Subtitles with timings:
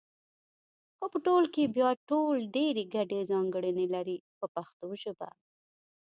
[0.97, 5.29] خو په ټول کې بیا ټول ډېرې ګډې ځانګړنې لري په پښتو ژبه.